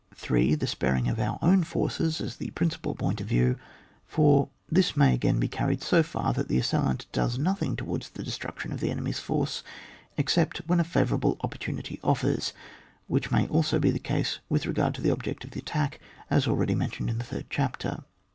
[0.19, 3.55] 8, the sparing of our own forces as the principal point of yiew.
[4.07, 8.23] 4, this may again be carried so far, that the assailant does nothing towards the
[8.23, 9.61] destruction of the enemy's force
[10.17, 12.51] except when a favourable opportunity offers,
[13.05, 15.99] which may also be the case with regard to the object of the attack,
[16.31, 18.03] as already mentioned in the third chapter.